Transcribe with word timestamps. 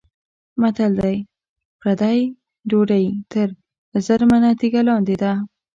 متل 0.61 0.91
دی: 1.03 1.15
پردۍ 1.79 2.19
ډوډۍ 2.69 3.05
تر 3.31 3.47
زرمنه 4.05 4.49
تیږه 4.59 4.81
لاندې 4.89 5.15
ده. 5.21 5.31